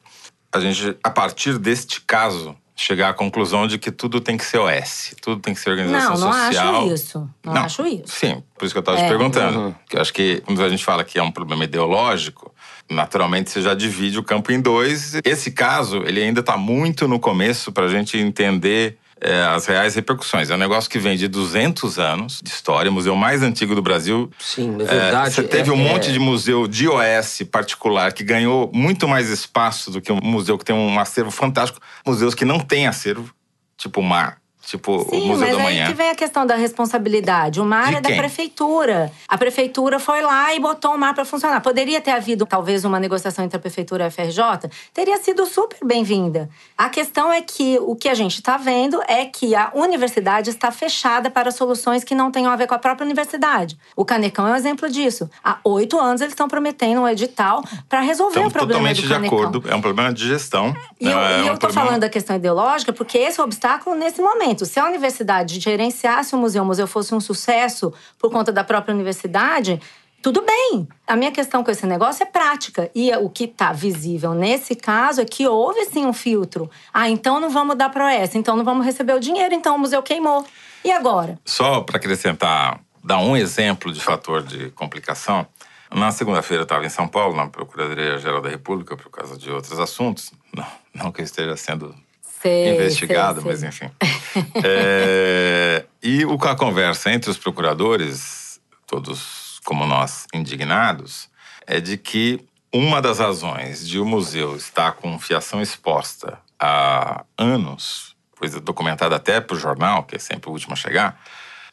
[0.52, 4.58] a gente, a partir deste caso, chegar à conclusão de que tudo tem que ser
[4.58, 6.72] OS, tudo tem que ser organização não, não social.
[6.72, 7.30] Não, acho isso.
[7.44, 8.02] Não, não, acho isso.
[8.06, 9.04] Sim, por isso que eu estava é.
[9.04, 9.58] te perguntando.
[9.58, 9.74] Uhum.
[9.88, 12.52] Que eu acho que quando a gente fala que é um problema ideológico,
[12.90, 15.14] naturalmente você já divide o campo em dois.
[15.24, 19.94] Esse caso, ele ainda está muito no começo para a gente entender é, as reais
[19.94, 20.50] repercussões.
[20.50, 24.30] É um negócio que vem de 200 anos de história, museu mais antigo do Brasil.
[24.38, 25.28] Sim, é verdade.
[25.28, 26.12] É, você teve um é, monte é.
[26.12, 30.64] de museu de OS particular que ganhou muito mais espaço do que um museu que
[30.64, 31.80] tem um acervo fantástico.
[32.04, 33.32] Museus que não têm acervo,
[33.76, 34.41] tipo o Mar.
[34.64, 35.84] Tipo, Sim, o Museu mas da Manhã.
[35.84, 37.60] aí que vem a questão da responsabilidade.
[37.60, 39.10] O mar é da prefeitura.
[39.28, 41.60] A prefeitura foi lá e botou o mar para funcionar.
[41.60, 44.70] Poderia ter havido, talvez, uma negociação entre a prefeitura e a FRJ?
[44.94, 46.48] Teria sido super bem-vinda.
[46.78, 50.70] A questão é que o que a gente está vendo é que a universidade está
[50.70, 53.76] fechada para soluções que não tenham a ver com a própria universidade.
[53.96, 55.28] O Canecão é um exemplo disso.
[55.42, 59.08] Há oito anos eles estão prometendo um edital para resolver Estamos o problema totalmente do
[59.08, 59.38] de Canecão.
[59.38, 59.64] acordo.
[59.68, 60.74] É um problema de gestão.
[61.00, 61.86] E eu, é e um tô problema...
[61.86, 64.51] falando da questão ideológica porque esse é o obstáculo nesse momento.
[64.58, 68.94] Se a universidade gerenciasse o museu, o museu fosse um sucesso por conta da própria
[68.94, 69.80] universidade,
[70.22, 70.86] tudo bem.
[71.04, 72.88] A minha questão com esse negócio é prática.
[72.94, 76.70] E o que está visível nesse caso é que houve sim um filtro.
[76.94, 79.78] Ah, então não vamos dar para essa, então não vamos receber o dinheiro, então o
[79.78, 80.46] museu queimou.
[80.84, 81.38] E agora?
[81.44, 85.44] Só para acrescentar, dar um exemplo de fator de complicação.
[85.92, 89.78] Na segunda-feira eu estava em São Paulo, na Procuradoria-Geral da República, por causa de outros
[89.80, 90.32] assuntos.
[90.54, 91.94] Não, não que eu esteja sendo
[92.42, 93.68] Sei, investigado, sei, mas sei.
[93.68, 93.90] enfim.
[94.64, 101.28] É, e o, a conversa entre os procuradores, todos como nós indignados,
[101.66, 108.16] é de que uma das razões de o museu estar com fiação exposta há anos,
[108.38, 111.22] coisa documentada até para o jornal, que é sempre o último a chegar,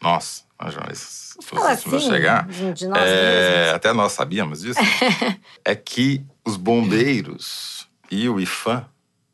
[0.02, 4.62] nós, nós jornalistas, os Fala últimos a assim, chegar, de nós é, até nós sabíamos
[4.62, 4.80] disso,
[5.64, 8.86] é que os bombeiros e o IFAM,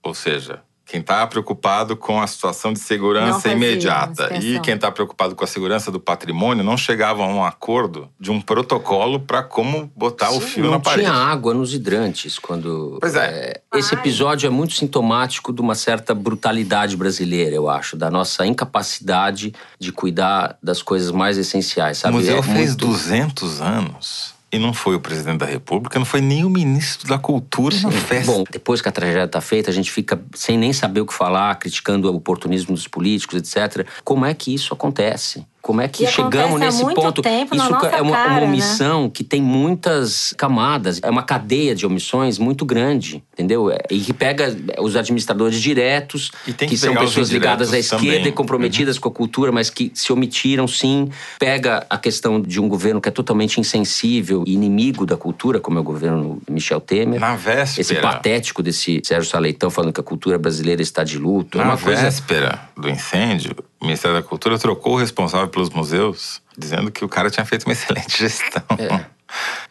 [0.04, 4.91] ou seja, quem está preocupado com a situação de Não segurança imediata e quem está
[4.91, 9.41] preocupado com a segurança do patrimônio não chegavam a um acordo de um protocolo para
[9.41, 11.08] como botar o Sim, fio não na parede.
[11.08, 12.98] tinha água nos hidrantes quando.
[13.02, 13.62] Pois é.
[13.74, 14.00] esse Ai.
[14.00, 19.91] episódio é muito sintomático de uma certa brutalidade brasileira, eu acho, da nossa incapacidade de
[19.91, 22.13] cuidar das coisas mais essenciais, O sabe?
[22.17, 26.22] museu É fez muito- 200 anos e não foi o presidente da República, não foi
[26.22, 28.32] nem o ministro da Cultura na festa.
[28.32, 31.13] Bom, depois que a tragédia está feita, a gente fica sem nem saber o que
[31.13, 33.88] falar, criticando o oportunismo dos políticos, etc.
[34.04, 35.46] Como é que isso acontece?
[35.65, 37.23] Como é que E chegamos nesse muito ponto?
[37.23, 38.45] tempo na isso nossa é uma, cara, uma né?
[38.45, 43.71] omissão que tem muitas camadas, é uma cadeia de omissões muito grande, entendeu?
[43.71, 47.80] É, E que pega os administradores diretos, E tem que, que são pessoas ligadas à
[47.80, 48.21] esquerda também.
[48.21, 48.28] Uhum.
[48.28, 51.10] e comprometidas com a cultura, mas que se omitiram sim.
[51.39, 55.80] Pega a questão de um governo que é totalmente insensível e inimigo da cultura, como
[55.80, 57.19] é o governo Michel Temer.
[57.19, 57.82] Na véspera.
[57.82, 61.58] Esse patético desse Sérgio Saleitão falando que a cultura brasileira está de luto.
[61.60, 62.04] é Na uma coisa.
[62.04, 67.08] véspera do incêndio, o Ministério da Cultura trocou o responsável pelos museus, dizendo que o
[67.10, 68.63] cara tinha feito uma excelente gestão.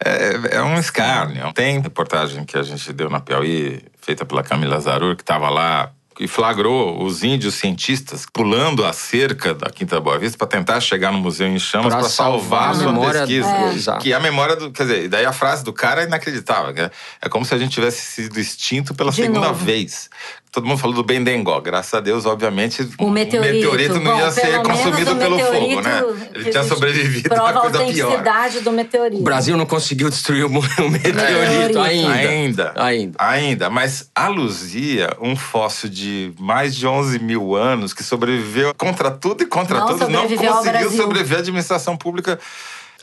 [0.05, 1.53] É, é um escárnio.
[1.53, 5.91] Tem reportagem que a gente deu na Piauí, feita pela Camila Zarur, que estava lá
[6.21, 11.11] e flagrou os índios cientistas pulando a cerca da Quinta Boa Vista para tentar chegar
[11.11, 13.95] no museu em chamas para salvar a salvar sua memória- pesquisa.
[13.95, 13.99] É.
[13.99, 14.71] Que é a memória do.
[14.71, 16.73] Quer dizer, daí a frase do cara é inacreditável.
[16.73, 19.65] que é- É como se a gente tivesse sido extinto pela De segunda novo.
[19.65, 20.09] vez.
[20.55, 21.61] Todo mundo falou do Bendengó.
[21.61, 23.99] Graças a Deus, obviamente, O meteorito.
[23.99, 26.29] não ia Bom, ser pelo menos consumido pelo fogo, meteorito né?
[26.33, 28.07] Ele tinha sobrevivido Prova a a coisa pior.
[28.07, 29.21] autenticidade do meteorito.
[29.21, 31.81] O Brasil não conseguiu destruir o meteorito Meteorito.
[31.81, 32.13] ainda.
[32.15, 32.73] Ainda.
[32.77, 33.17] Ainda.
[33.19, 33.71] Ainda.
[33.71, 39.43] Mas a Luzia, um fóssil de mais de 11 mil anos, que sobreviveu contra tudo
[39.43, 41.01] e contra Não todos, não sobreviveu ao conseguiu Brasil.
[41.03, 42.39] sobreviver à administração pública.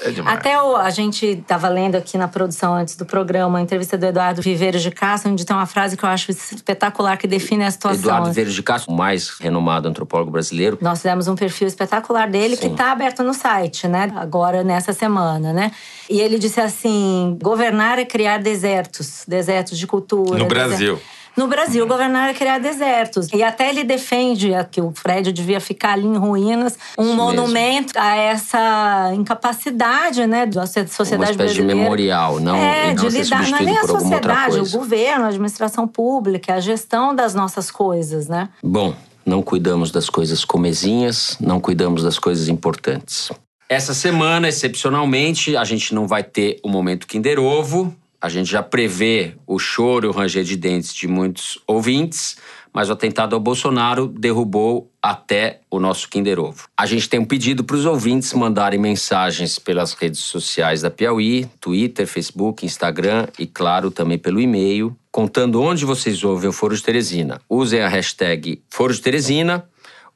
[0.04, 0.38] É demais.
[0.38, 4.06] Até o, a gente estava lendo aqui na produção antes do programa a entrevista do
[4.06, 7.72] Eduardo Viveiros de Castro, onde tem uma frase que eu acho espetacular que define a
[7.72, 8.02] situação.
[8.02, 10.78] Eduardo Viveiros de Castro, o mais renomado antropólogo brasileiro.
[10.82, 12.62] Nós fizemos um perfil espetacular dele Sim.
[12.62, 14.12] que está aberto no site, né?
[14.16, 15.72] Agora nessa semana, né?
[16.10, 20.38] E ele disse assim: governar é criar desertos, desertos de cultura.
[20.38, 21.00] No Brasil.
[21.36, 23.28] No Brasil, governar é criar desertos.
[23.34, 27.94] E até ele defende que o prédio devia ficar ali em ruínas, um Isso monumento
[27.98, 31.76] a essa incapacidade, né, da Uma sociedade espécie de brasileira.
[31.76, 35.88] memorial, não, é, não de lidar, não é nem a sociedade, o governo, a administração
[35.88, 38.50] pública, a gestão das nossas coisas, né?
[38.62, 38.94] Bom,
[39.26, 43.32] não cuidamos das coisas comezinhas, não cuidamos das coisas importantes.
[43.70, 47.96] Essa semana, excepcionalmente, a gente não vai ter o momento Kinder Ovo.
[48.22, 52.38] A gente já prevê o choro e o ranger de dentes de muitos ouvintes,
[52.72, 56.68] mas o atentado ao Bolsonaro derrubou até o nosso Kinder Ovo.
[56.78, 61.50] A gente tem um pedido para os ouvintes mandarem mensagens pelas redes sociais da Piauí,
[61.60, 66.84] Twitter, Facebook, Instagram e, claro, também pelo e-mail, contando onde vocês ouvem o Foro de
[66.84, 67.42] Teresina.
[67.50, 69.68] Usem a hashtag Foro de Teresina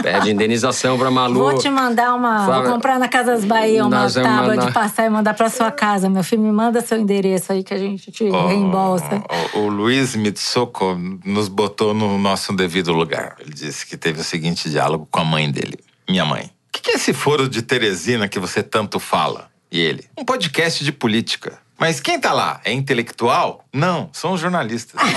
[0.02, 1.34] Pede indenização pra Malu.
[1.40, 2.44] Vou te mandar uma.
[2.44, 5.70] Flávia, vou comprar na Casas Bahia uma tábua mandar- de passar e mandar pra sua
[5.70, 6.42] casa, meu filho.
[6.42, 9.22] Me manda seu endereço aí que a gente te Ó, reembolsa.
[9.54, 13.36] O, o Luiz Mitsoko nos botou no nosso devido lugar.
[13.40, 15.78] Ele disse que teve o seguinte diálogo com a mãe dele.
[16.08, 16.44] Minha mãe.
[16.68, 19.48] O que que é esse foro de Teresina que você tanto fala?
[19.70, 20.04] E ele.
[20.16, 21.58] Um podcast de política.
[21.78, 22.60] Mas quem tá lá?
[22.64, 23.64] É intelectual?
[23.72, 25.00] Não, são os jornalistas.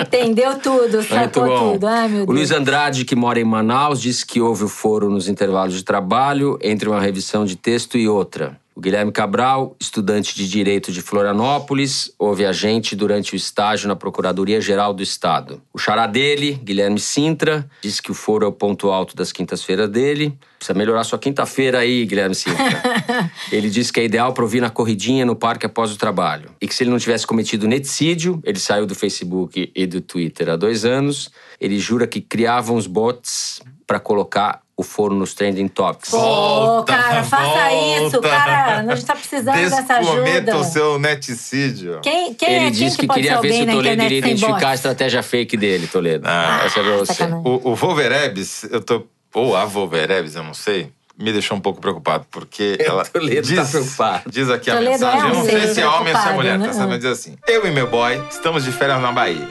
[0.00, 1.72] Entendeu tudo, Muito sacou bom.
[1.72, 1.86] tudo.
[1.86, 2.38] Ai, meu o Deus.
[2.38, 6.58] Luiz Andrade, que mora em Manaus, disse que houve o foro nos intervalos de trabalho
[6.62, 8.58] entre uma revisão de texto e outra.
[8.76, 13.96] O Guilherme Cabral, estudante de Direito de Florianópolis, houve a gente durante o estágio na
[13.96, 15.62] Procuradoria-Geral do Estado.
[15.72, 19.88] O xará dele, Guilherme Sintra, disse que o foro é o ponto alto das quintas-feiras
[19.88, 20.38] dele.
[20.58, 22.82] Precisa melhorar sua quinta-feira aí, Guilherme Sintra.
[23.50, 26.50] ele disse que é ideal para ouvir na corridinha no parque após o trabalho.
[26.60, 30.48] E que se ele não tivesse cometido neticídio, ele saiu do Facebook e do Twitter
[30.48, 35.68] há dois anos, ele jura que criavam os bots para colocar o foro nos trending
[35.68, 36.12] topics.
[36.12, 38.28] Ô, cara, faça isso, volta.
[38.28, 38.80] cara.
[38.80, 40.22] A gente tá precisando dessa ajuda.
[40.22, 42.00] Descometa o seu neticídio.
[42.02, 44.68] Quem, quem ele é quem disse que, pode queria ver se o Toledo iria identificar
[44.70, 46.26] a estratégia fake dele, Toledo.
[46.28, 47.14] Ah, Essa é pra você.
[47.14, 47.44] sacanagem.
[47.46, 49.06] O, o Wolverebes, eu tô.
[49.32, 50.92] Ou a Wolverebes, eu não sei.
[51.18, 53.04] Me deixou um pouco preocupado, porque ela.
[53.04, 54.22] Toledo tá preocupado.
[54.30, 55.20] Diz aqui a Toledo mensagem.
[55.20, 57.10] é eu não um sei se é homem ou se é mulher, tá sabendo dizer
[57.12, 57.36] assim.
[57.46, 59.48] Eu e meu boy estamos de férias na Bahia.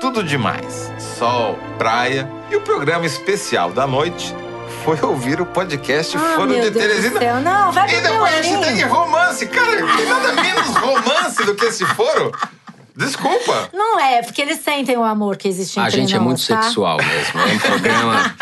[0.00, 0.90] Tudo demais.
[1.18, 2.28] Sol, praia.
[2.50, 4.34] E o programa especial da noite
[4.84, 7.18] foi ouvir o podcast Ah, Foro de Deus do Teresina.
[7.20, 7.40] céu.
[7.40, 8.74] Não, vai E pro depois a gente Piauí.
[8.76, 9.46] tem romance.
[9.46, 12.32] Cara, tem nada menos romance do que esse foro.
[12.96, 13.70] Desculpa.
[13.72, 16.46] Não é, porque eles sentem o amor que existe A entre gente é nós, muito
[16.46, 16.62] tá?
[16.62, 17.40] sexual mesmo.
[17.40, 18.36] É um programa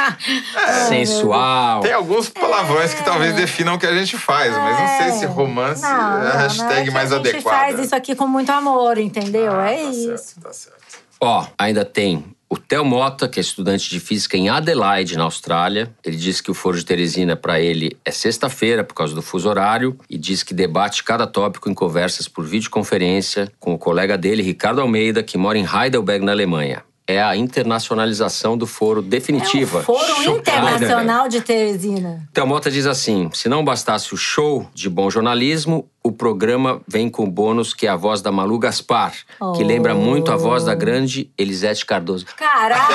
[0.88, 1.80] sensual.
[1.80, 5.26] Tem alguns palavrões que talvez definam o que a gente faz, mas não sei se
[5.26, 7.58] romance Não, é a não, não, hashtag é que mais a gente adequada.
[7.58, 9.52] faz isso aqui com muito amor, entendeu?
[9.58, 10.18] Ah, é tá isso.
[10.18, 10.82] Certo, tá certo.
[11.20, 15.90] Ó, ainda tem o Theo Mota, que é estudante de física em Adelaide, na Austrália.
[16.04, 19.48] Ele disse que o Foro de Teresina, para ele, é sexta-feira, por causa do fuso
[19.48, 24.42] horário, e diz que debate cada tópico em conversas por videoconferência com o colega dele,
[24.42, 26.84] Ricardo Almeida, que mora em Heidelberg, na Alemanha.
[27.06, 29.78] É a internacionalização do foro definitiva.
[29.78, 30.76] É o Foro Chocada.
[30.76, 32.28] Internacional de Teresina.
[32.30, 37.08] Então, Mota diz assim: se não bastasse o show de bom jornalismo, o programa vem
[37.08, 39.52] com o bônus que é a voz da Malu Gaspar, que Oh.
[39.66, 42.26] lembra muito a voz da grande Elisete Cardoso.
[42.36, 42.94] Caraca!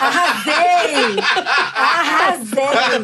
[0.00, 1.16] Arrasei!
[1.74, 3.02] Arrasei!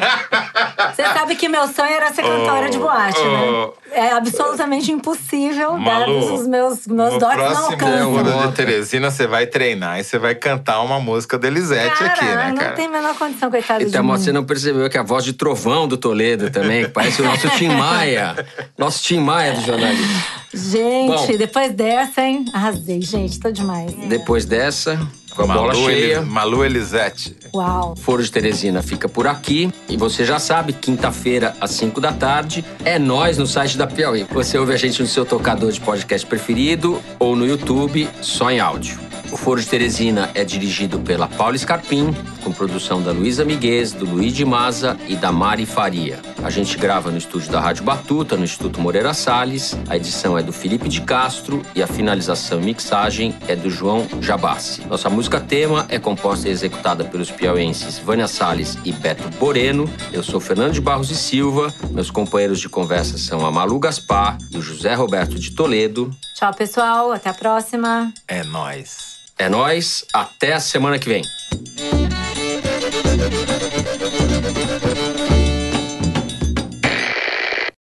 [0.95, 3.67] Você sabe que meu sonho era ser cantora de boate, né?
[3.91, 8.13] É absolutamente impossível, Malu, dados os meus, meus no dotes não próximo alcançam.
[8.13, 8.47] Foro Mota.
[8.47, 12.25] de Teresina, você vai treinar e você vai cantar uma música da Elisete Cara, aqui,
[12.25, 12.71] né, não cara?
[12.73, 14.07] tem a menor condição, coitado de Então, mim.
[14.07, 17.25] Mota, você não percebeu que a voz de trovão do Toledo também, que parece o
[17.25, 18.35] nosso Tim Maia.
[18.77, 20.23] Nosso Tim Maia do jornalismo.
[20.53, 21.37] Gente, Bom.
[21.37, 22.45] depois dessa, hein?
[22.53, 23.91] Arrasei, gente, tô demais.
[24.07, 24.99] Depois dessa,
[25.35, 26.17] Com a Malu bola cheia.
[26.17, 27.35] Elis- Malu Elisete.
[27.55, 27.95] Uau.
[27.95, 29.71] Foro de Teresina fica por aqui.
[29.89, 34.27] E você já sabe, quinta-feira, às 5 da tarde, é nós no site da Piauí.
[34.31, 38.59] Você ouve a gente no seu tocador de podcast preferido ou no YouTube, só em
[38.59, 38.99] áudio.
[39.31, 42.13] O Foro de Teresina é dirigido pela Paula Scarpim,
[42.43, 46.21] com produção da Luísa Miguez, do Luigi Maza e da Mari Faria.
[46.43, 49.75] A gente grava no estúdio da Rádio Batuta, no Instituto Moreira Salles.
[49.89, 54.07] A edição é do Felipe de Castro e a finalização e mixagem é do João
[54.21, 54.85] Jabassi.
[54.87, 59.89] Nossa música tema é composta e executada pelos piauenses Vânia Salles e Beto Boreno.
[60.11, 61.73] Eu sou Fernando de Barros e Silva.
[61.89, 66.11] Meus companheiros de conversa são a Malu Gaspar e o José Roberto de Toledo.
[66.35, 67.11] Tchau, pessoal.
[67.11, 68.13] Até a próxima.
[68.27, 69.22] É nós.
[69.37, 71.23] É nós, até a semana que vem.